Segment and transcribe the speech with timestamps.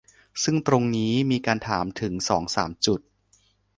[0.43, 2.99] ซึ่งตรงนี้มีการถามถึงสองสามจุด